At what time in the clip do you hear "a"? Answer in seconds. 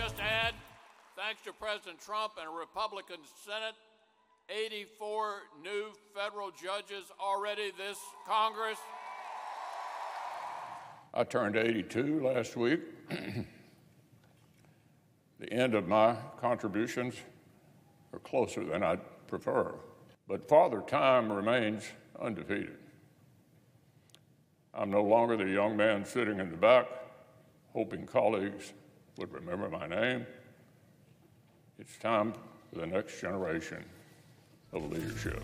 2.48-2.50